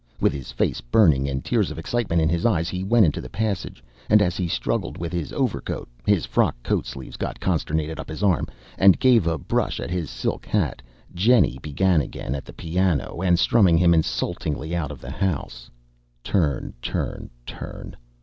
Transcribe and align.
With 0.19 0.33
his 0.33 0.51
face 0.51 0.81
burning 0.81 1.29
and 1.29 1.45
tears 1.45 1.69
of 1.69 1.77
excitement 1.77 2.23
in 2.23 2.27
his 2.27 2.43
eyes, 2.43 2.69
he 2.69 2.83
went 2.83 3.05
into 3.05 3.21
the 3.21 3.29
passage, 3.29 3.83
and 4.09 4.19
as 4.19 4.35
he 4.35 4.47
struggled 4.47 4.97
with 4.97 5.13
his 5.13 5.31
overcoat 5.31 5.87
his 6.07 6.25
frock 6.25 6.55
coat 6.63 6.87
sleeves 6.87 7.17
got 7.17 7.39
concertinaed 7.39 7.99
up 7.99 8.09
his 8.09 8.23
arm 8.23 8.47
and 8.79 8.97
gave 8.99 9.27
a 9.27 9.37
brush 9.37 9.79
at 9.79 9.91
his 9.91 10.09
silk 10.09 10.43
hat, 10.47 10.81
Jennie 11.13 11.59
began 11.61 12.01
again 12.01 12.33
at 12.33 12.45
the 12.45 12.51
piano, 12.53 13.21
and 13.21 13.37
strummed 13.37 13.77
him 13.77 13.93
insultingly 13.93 14.75
out 14.75 14.89
of 14.89 15.01
the 15.01 15.11
house. 15.11 15.69
Turn, 16.23 16.73
turn, 16.81 17.29
turn. 17.45 17.95